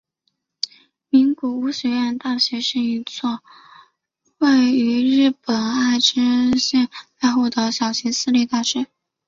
[1.09, 3.39] 名古屋学院大学是一所
[4.39, 6.89] 位于日本爱知县
[7.19, 8.87] 濑户市的小型私立大学。